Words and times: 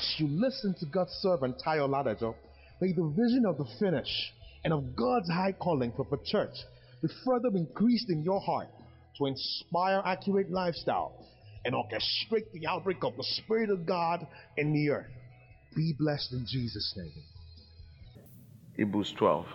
as 0.00 0.14
you 0.18 0.28
listen 0.28 0.74
to 0.80 0.86
God's 0.86 1.12
servant 1.20 1.60
Tayo 1.64 1.86
Ladajo, 1.88 2.34
may 2.80 2.92
the 2.92 3.12
vision 3.14 3.44
of 3.46 3.58
the 3.58 3.66
finish 3.78 4.32
and 4.64 4.72
of 4.72 4.96
God's 4.96 5.28
high 5.28 5.52
calling 5.52 5.92
for 5.94 6.06
the 6.10 6.18
church 6.24 6.56
be 7.02 7.08
further 7.24 7.48
increased 7.54 8.08
in 8.08 8.22
your 8.22 8.40
heart 8.40 8.68
to 9.18 9.26
inspire 9.26 10.02
accurate 10.04 10.50
lifestyle 10.50 11.12
and 11.64 11.74
orchestrate 11.74 12.50
the 12.52 12.66
outbreak 12.66 13.04
of 13.04 13.16
the 13.16 13.24
Spirit 13.24 13.68
of 13.68 13.84
God 13.84 14.26
in 14.56 14.72
the 14.72 14.90
earth. 14.90 15.10
Be 15.76 15.94
blessed 15.98 16.32
in 16.32 16.46
Jesus' 16.46 16.94
name. 16.96 17.12
Hebrews 18.76 19.12
12. 19.12 19.46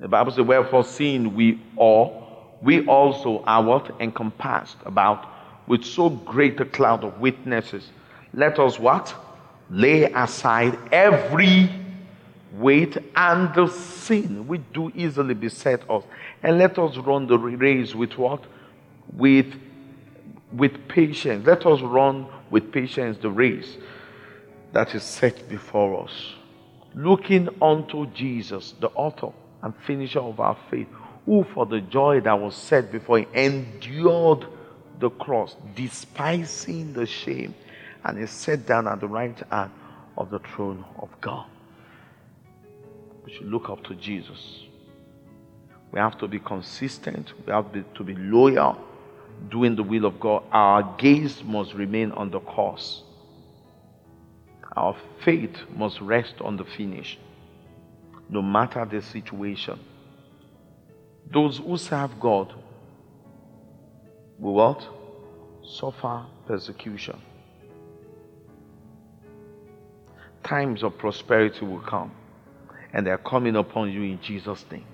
The 0.00 0.08
Bible 0.08 0.32
says, 0.32 0.44
Wherefore, 0.44 0.84
seeing 0.84 1.34
we 1.34 1.62
all, 1.76 2.58
we 2.60 2.84
also 2.86 3.44
are 3.46 3.62
what? 3.62 4.00
Encompassed 4.00 4.76
about 4.84 5.26
with 5.68 5.84
so 5.84 6.10
great 6.10 6.60
a 6.60 6.64
cloud 6.64 7.04
of 7.04 7.20
witnesses. 7.20 7.90
Let 8.32 8.58
us 8.58 8.78
what? 8.78 9.14
Lay 9.70 10.04
aside 10.04 10.78
every 10.92 11.70
weight 12.52 12.96
and 13.14 13.54
the 13.54 13.66
sin 13.68 14.46
which 14.46 14.62
do 14.72 14.90
easily 14.94 15.34
beset 15.34 15.88
us. 15.90 16.04
And 16.42 16.58
let 16.58 16.78
us 16.78 16.96
run 16.98 17.26
the 17.26 17.38
race 17.38 17.94
with 17.94 18.16
what? 18.16 18.44
With 19.12 19.54
with 20.52 20.88
patience. 20.88 21.46
Let 21.46 21.66
us 21.66 21.80
run 21.80 22.26
with 22.50 22.72
patience 22.72 23.18
the 23.18 23.30
race 23.30 23.76
that 24.72 24.94
is 24.94 25.02
set 25.02 25.48
before 25.48 26.04
us. 26.04 26.34
Looking 26.94 27.48
unto 27.60 28.06
Jesus, 28.12 28.74
the 28.80 28.88
author 28.88 29.32
and 29.62 29.74
finisher 29.86 30.20
of 30.20 30.40
our 30.40 30.56
faith, 30.70 30.88
who 31.26 31.44
for 31.52 31.66
the 31.66 31.80
joy 31.80 32.20
that 32.20 32.38
was 32.38 32.54
set 32.54 32.92
before 32.92 33.18
him 33.18 33.28
endured 33.34 34.46
the 35.00 35.10
cross, 35.10 35.56
despising 35.74 36.92
the 36.92 37.04
shame, 37.04 37.54
and 38.06 38.18
is 38.18 38.30
set 38.30 38.66
down 38.66 38.86
at 38.86 39.00
the 39.00 39.08
right 39.08 39.36
hand 39.50 39.70
of 40.16 40.30
the 40.30 40.38
throne 40.38 40.84
of 41.00 41.08
God. 41.20 41.46
We 43.24 43.32
should 43.32 43.46
look 43.46 43.68
up 43.68 43.82
to 43.84 43.94
Jesus. 43.96 44.62
We 45.90 45.98
have 45.98 46.16
to 46.18 46.28
be 46.28 46.38
consistent, 46.38 47.32
we 47.44 47.52
have 47.52 47.66
to 47.72 48.04
be 48.04 48.14
loyal, 48.14 48.80
doing 49.50 49.74
the 49.74 49.82
will 49.82 50.04
of 50.04 50.20
God. 50.20 50.44
Our 50.52 50.94
gaze 50.98 51.42
must 51.42 51.74
remain 51.74 52.12
on 52.12 52.30
the 52.30 52.40
course. 52.40 53.02
Our 54.76 54.94
faith 55.24 55.56
must 55.74 56.00
rest 56.00 56.34
on 56.40 56.56
the 56.56 56.64
finish, 56.64 57.18
no 58.28 58.40
matter 58.42 58.84
the 58.84 59.02
situation. 59.02 59.80
Those 61.32 61.58
who 61.58 61.76
serve 61.76 62.20
God 62.20 62.54
will 64.38 64.54
what? 64.54 64.86
Suffer 65.66 66.26
persecution. 66.46 67.20
Times 70.46 70.84
of 70.84 70.96
prosperity 70.96 71.64
will 71.66 71.80
come, 71.80 72.12
and 72.92 73.04
they're 73.04 73.18
coming 73.18 73.56
upon 73.56 73.90
you 73.90 74.02
in 74.02 74.20
Jesus' 74.22 74.64
name. 74.70 74.84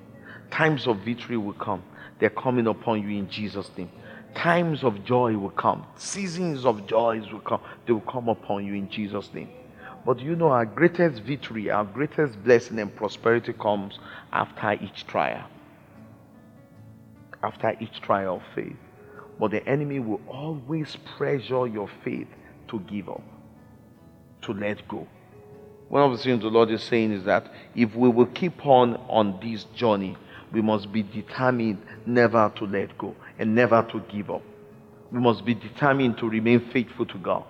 Times 0.51 0.87
of 0.87 1.01
victory 1.01 1.37
will 1.37 1.53
come, 1.53 1.83
they're 2.19 2.31
coming 2.31 2.67
upon 2.67 3.03
you 3.03 3.19
in 3.19 3.29
Jesus' 3.29 3.71
name. 3.77 3.91
Times 4.35 4.83
of 4.83 5.05
joy 5.05 5.37
will 5.37 5.51
come, 5.51 5.85
seasons 5.97 6.65
of 6.65 6.87
joys 6.87 7.31
will 7.31 7.41
come, 7.41 7.61
they 7.85 7.93
will 7.93 8.01
come 8.01 8.31
upon 8.31 8.65
you 8.65 8.73
in 8.73 8.89
Jesus' 8.89 9.29
name. 9.35 9.51
But 10.07 10.21
you 10.21 10.37
know, 10.37 10.49
our 10.49 10.65
greatest 10.65 11.21
victory, 11.23 11.71
our 11.71 11.85
greatest 11.85 12.43
blessing 12.43 12.79
and 12.79 12.97
prosperity 12.97 13.53
comes 13.53 13.99
after 14.33 14.73
each 14.83 15.07
trial. 15.07 15.47
After 17.43 17.77
each 17.79 18.01
trial 18.01 18.37
of 18.37 18.43
faith. 18.55 18.79
But 19.39 19.51
the 19.51 19.69
enemy 19.69 20.01
will 20.01 20.23
always 20.27 20.97
pressure 21.19 21.67
your 21.67 21.91
faith 22.03 22.29
to 22.69 22.81
give 22.81 23.11
up, 23.11 23.23
to 24.45 24.55
let 24.55 24.89
go. 24.89 25.07
One 25.93 26.11
of 26.11 26.13
the 26.13 26.25
things 26.25 26.41
the 26.41 26.49
Lord 26.49 26.71
is 26.71 26.83
saying 26.83 27.13
is 27.13 27.25
that 27.25 27.53
if 27.75 27.95
we 27.95 28.09
will 28.09 28.25
keep 28.25 28.65
on 28.65 28.97
on 29.11 29.39
this 29.43 29.65
journey, 29.77 30.17
we 30.51 30.63
must 30.63 30.91
be 30.91 31.03
determined 31.03 31.83
never 32.07 32.51
to 32.57 32.65
let 32.65 32.97
go 32.97 33.15
and 33.39 33.55
never 33.55 33.87
to 33.93 34.01
give 34.11 34.31
up. 34.31 34.41
We 35.11 35.21
must 35.21 35.45
be 35.45 35.53
determined 35.53 36.17
to 36.17 36.31
remain 36.31 36.61
faithful 36.71 37.05
to 37.05 37.19
God. 37.19 37.45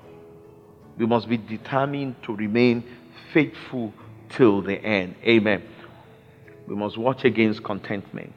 We 0.98 1.06
must 1.06 1.28
be 1.28 1.36
determined 1.36 2.16
to 2.24 2.34
remain 2.34 2.82
faithful 3.32 3.94
till 4.28 4.60
the 4.60 4.74
end. 4.74 5.14
Amen. 5.22 5.62
We 6.66 6.74
must 6.74 6.98
watch 6.98 7.24
against 7.24 7.62
contentment, 7.62 8.34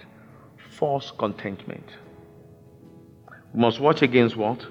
false 0.77 1.11
contentment. 1.17 1.89
We 3.55 3.59
must 3.59 3.79
watch 3.79 4.03
against 4.03 4.35
what? 4.35 4.67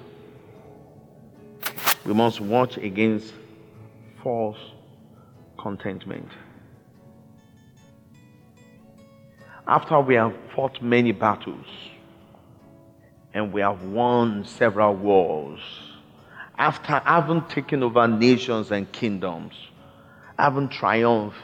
We 2.05 2.13
must 2.13 2.39
watch 2.39 2.77
against 2.77 3.33
false 4.23 4.71
contentment. 5.65 6.29
After 9.67 9.99
we 9.99 10.13
have 10.13 10.35
fought 10.55 10.79
many 10.79 11.11
battles 11.11 11.65
and 13.33 13.51
we 13.51 13.61
have 13.61 13.81
won 13.81 14.45
several 14.45 14.93
wars, 14.93 15.59
after 16.59 16.99
having 16.99 17.41
taken 17.45 17.81
over 17.81 18.07
nations 18.07 18.69
and 18.69 18.91
kingdoms, 18.91 19.55
having 20.37 20.69
triumphed 20.69 21.39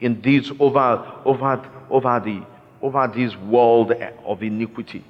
in 0.00 0.20
this 0.20 0.52
over, 0.60 1.22
over, 1.24 1.66
over, 1.88 2.20
the, 2.22 2.44
over 2.82 3.10
this 3.14 3.34
world 3.36 3.90
of 4.26 4.42
iniquity, 4.42 5.02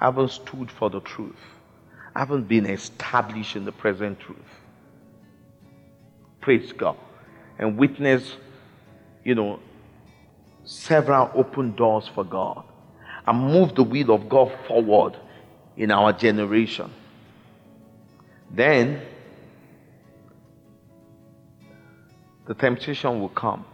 having 0.00 0.28
stood 0.28 0.70
for 0.70 0.88
the 0.88 1.00
truth, 1.00 1.44
having 2.16 2.42
been 2.42 2.64
established 2.64 3.54
in 3.54 3.66
the 3.66 3.72
present 3.72 4.18
truth. 4.18 4.61
Praise 6.42 6.72
God. 6.72 6.96
And 7.58 7.78
witness, 7.78 8.36
you 9.24 9.34
know, 9.34 9.60
several 10.64 11.30
open 11.34 11.74
doors 11.74 12.08
for 12.14 12.24
God 12.24 12.64
and 13.26 13.38
move 13.38 13.74
the 13.74 13.84
will 13.84 14.10
of 14.10 14.28
God 14.28 14.52
forward 14.66 15.16
in 15.76 15.90
our 15.90 16.12
generation. 16.12 16.90
Then 18.50 19.00
the 22.46 22.54
temptation 22.54 23.20
will 23.20 23.28
come. 23.28 23.64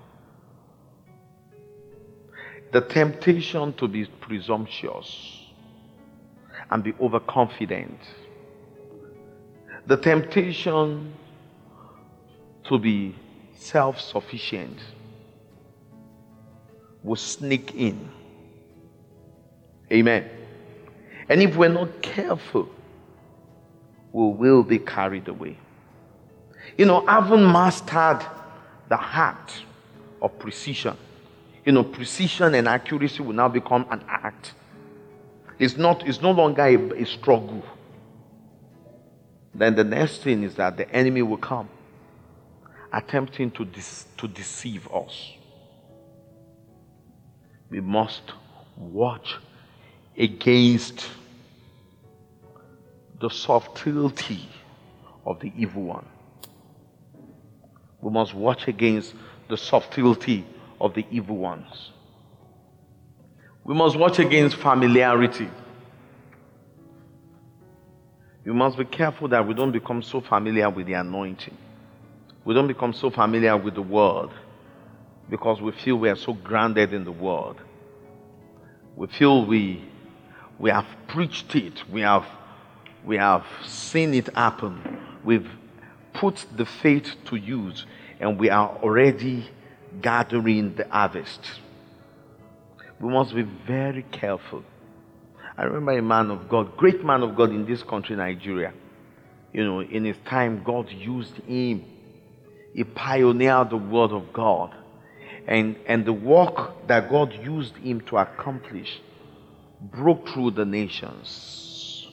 The 2.72 2.82
temptation 2.82 3.72
to 3.74 3.88
be 3.88 4.04
presumptuous 4.04 5.42
and 6.70 6.84
be 6.84 6.92
overconfident. 7.00 7.98
The 9.86 9.96
temptation 9.96 11.14
to 12.68 12.78
be 12.78 13.14
self 13.58 14.00
sufficient 14.00 14.78
will 17.02 17.16
sneak 17.16 17.74
in. 17.74 18.10
Amen. 19.90 20.28
And 21.28 21.42
if 21.42 21.56
we're 21.56 21.68
not 21.68 22.02
careful, 22.02 22.68
we 24.12 24.28
will 24.28 24.62
be 24.62 24.78
carried 24.78 25.28
away. 25.28 25.56
You 26.76 26.86
know, 26.86 27.06
having 27.06 27.50
mastered 27.50 28.24
the 28.88 28.98
art 28.98 29.52
of 30.20 30.38
precision, 30.38 30.96
you 31.64 31.72
know, 31.72 31.84
precision 31.84 32.54
and 32.54 32.68
accuracy 32.68 33.22
will 33.22 33.34
now 33.34 33.48
become 33.48 33.86
an 33.90 34.04
act. 34.08 34.54
It's 35.58 35.76
not, 35.76 36.06
it's 36.06 36.22
no 36.22 36.30
longer 36.30 36.62
a, 36.62 37.02
a 37.02 37.04
struggle. 37.04 37.64
Then 39.54 39.74
the 39.74 39.84
next 39.84 40.22
thing 40.22 40.44
is 40.44 40.54
that 40.54 40.76
the 40.76 40.90
enemy 40.90 41.22
will 41.22 41.36
come, 41.36 41.68
attempting 42.92 43.50
to, 43.52 43.64
dis, 43.64 44.06
to 44.16 44.28
deceive 44.28 44.88
us. 44.92 45.32
We 47.70 47.80
must 47.80 48.22
watch 48.76 49.36
against 50.16 51.08
the 53.20 53.28
subtlety 53.28 54.48
of 55.26 55.40
the 55.40 55.52
evil 55.56 55.82
one. 55.82 56.06
We 58.00 58.10
must 58.10 58.32
watch 58.32 58.68
against 58.68 59.14
the 59.48 59.56
subtlety 59.56 60.46
of 60.80 60.94
the 60.94 61.04
evil 61.10 61.36
ones. 61.36 61.90
We 63.64 63.74
must 63.74 63.96
watch 63.96 64.18
against 64.18 64.56
familiarity. 64.56 65.48
We 68.44 68.52
must 68.52 68.78
be 68.78 68.84
careful 68.86 69.28
that 69.28 69.46
we 69.46 69.52
don't 69.52 69.72
become 69.72 70.02
so 70.02 70.22
familiar 70.22 70.70
with 70.70 70.86
the 70.86 70.94
anointing. 70.94 71.56
We 72.48 72.54
don't 72.54 72.66
become 72.66 72.94
so 72.94 73.10
familiar 73.10 73.54
with 73.58 73.74
the 73.74 73.82
world 73.82 74.32
because 75.28 75.60
we 75.60 75.70
feel 75.70 75.96
we 75.96 76.08
are 76.08 76.16
so 76.16 76.32
grounded 76.32 76.94
in 76.94 77.04
the 77.04 77.12
world. 77.12 77.60
We 78.96 79.06
feel 79.08 79.44
we, 79.44 79.84
we 80.58 80.70
have 80.70 80.86
preached 81.08 81.54
it, 81.54 81.86
we 81.90 82.00
have, 82.00 82.24
we 83.04 83.18
have 83.18 83.44
seen 83.66 84.14
it 84.14 84.34
happen, 84.34 84.98
we've 85.22 85.46
put 86.14 86.46
the 86.56 86.64
faith 86.64 87.16
to 87.26 87.36
use, 87.36 87.84
and 88.18 88.38
we 88.40 88.48
are 88.48 88.78
already 88.82 89.46
gathering 90.00 90.74
the 90.74 90.88
harvest. 90.88 91.50
We 92.98 93.10
must 93.10 93.34
be 93.34 93.42
very 93.42 94.04
careful. 94.10 94.64
I 95.54 95.64
remember 95.64 95.98
a 95.98 96.00
man 96.00 96.30
of 96.30 96.48
God, 96.48 96.78
great 96.78 97.04
man 97.04 97.22
of 97.22 97.36
God 97.36 97.50
in 97.50 97.66
this 97.66 97.82
country, 97.82 98.16
Nigeria. 98.16 98.72
You 99.52 99.64
know, 99.66 99.80
in 99.80 100.06
his 100.06 100.16
time, 100.24 100.62
God 100.64 100.90
used 100.90 101.36
him. 101.46 101.84
He 102.74 102.84
pioneered 102.84 103.70
the 103.70 103.76
word 103.76 104.12
of 104.12 104.32
God. 104.32 104.74
And, 105.46 105.76
and 105.86 106.04
the 106.04 106.12
work 106.12 106.86
that 106.88 107.08
God 107.08 107.32
used 107.32 107.76
him 107.76 108.02
to 108.02 108.18
accomplish 108.18 109.00
broke 109.80 110.28
through 110.28 110.52
the 110.52 110.64
nations. 110.64 112.08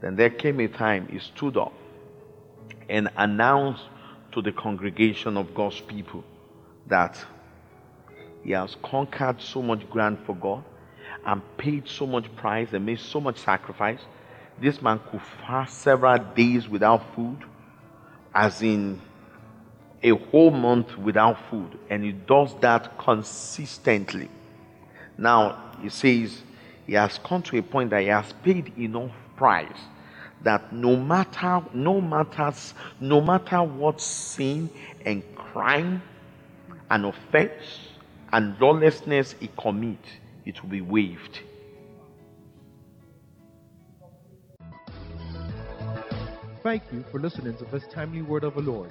Then 0.00 0.16
there 0.16 0.30
came 0.30 0.58
a 0.58 0.68
time 0.68 1.06
he 1.08 1.20
stood 1.20 1.56
up 1.56 1.72
and 2.88 3.08
announced 3.16 3.84
to 4.32 4.42
the 4.42 4.50
congregation 4.50 5.36
of 5.36 5.54
God's 5.54 5.80
people 5.80 6.24
that 6.88 7.24
he 8.42 8.50
has 8.52 8.76
conquered 8.82 9.40
so 9.40 9.62
much 9.62 9.88
ground 9.88 10.18
for 10.26 10.34
God 10.34 10.64
and 11.24 11.40
paid 11.56 11.88
so 11.88 12.06
much 12.06 12.34
price 12.34 12.72
and 12.72 12.84
made 12.84 12.98
so 12.98 13.20
much 13.20 13.38
sacrifice. 13.38 14.00
This 14.60 14.82
man 14.82 15.00
could 15.10 15.22
fast 15.46 15.78
several 15.78 16.18
days 16.18 16.68
without 16.68 17.14
food, 17.14 17.38
as 18.34 18.62
in 18.62 19.00
a 20.02 20.10
whole 20.10 20.50
month 20.50 20.96
without 20.98 21.38
food, 21.48 21.78
and 21.88 22.02
he 22.02 22.12
does 22.12 22.54
that 22.60 22.98
consistently. 22.98 24.28
Now, 25.16 25.76
he 25.80 25.88
says 25.88 26.42
he 26.86 26.94
has 26.94 27.18
come 27.18 27.42
to 27.42 27.58
a 27.58 27.62
point 27.62 27.90
that 27.90 28.02
he 28.02 28.08
has 28.08 28.32
paid 28.42 28.76
enough 28.78 29.12
price 29.36 29.78
that 30.42 30.72
no 30.72 30.96
matter 30.96 31.62
no 31.72 32.00
matters 32.00 32.74
no 33.00 33.20
matter 33.20 33.62
what 33.62 34.00
sin 34.00 34.68
and 35.04 35.22
crime 35.36 36.02
and 36.90 37.06
offense 37.06 37.88
and 38.32 38.58
lawlessness 38.60 39.34
he 39.38 39.48
commit, 39.58 39.98
it 40.46 40.62
will 40.62 40.70
be 40.70 40.80
waived. 40.80 41.40
Thank 46.62 46.82
you 46.92 47.04
for 47.10 47.18
listening 47.18 47.56
to 47.56 47.64
this 47.66 47.84
timely 47.92 48.22
word 48.22 48.44
of 48.44 48.54
the 48.54 48.62
Lord. 48.62 48.90